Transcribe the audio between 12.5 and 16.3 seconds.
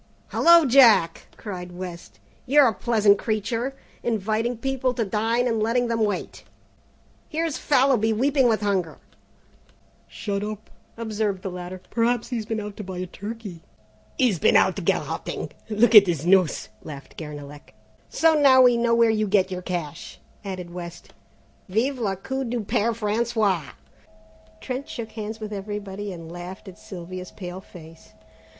out to buy a turkey." "He's been out garroting, look at his